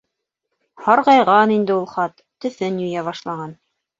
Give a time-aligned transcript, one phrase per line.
[0.85, 3.55] Һарғайған инде ул хат, төҫөн юя башлаған.